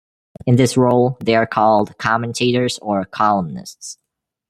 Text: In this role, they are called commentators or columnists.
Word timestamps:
In 0.47 0.55
this 0.55 0.77
role, 0.77 1.17
they 1.23 1.35
are 1.35 1.45
called 1.45 1.95
commentators 1.99 2.79
or 2.79 3.05
columnists. 3.05 3.99